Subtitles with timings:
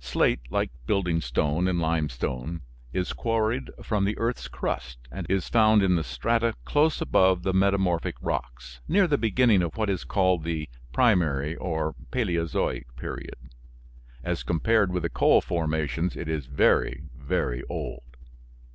[0.00, 2.60] Slate, like building stone and limestone,
[2.92, 7.54] is quarried from the earth's crust and is found in the strata close above the
[7.54, 13.50] Metamorphic rocks, near the beginning of what is called the Primary, or Paleozoic period.
[14.22, 18.18] As compared with the coal formations it is very, very old.